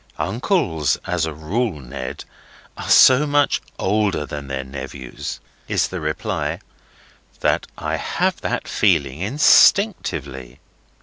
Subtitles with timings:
[0.17, 2.25] "Uncles as a rule, Ned,
[2.75, 6.59] are so much older than their nephews," is the reply,
[7.41, 10.59] "that I have that feeling instinctively."